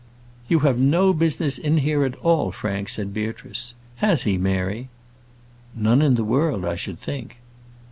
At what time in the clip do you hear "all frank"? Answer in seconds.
2.21-2.89